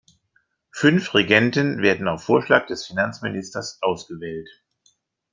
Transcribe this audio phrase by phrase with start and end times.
[0.71, 4.49] Fünf Regenten werden auf Vorschlag des Finanzministers ausgewählt.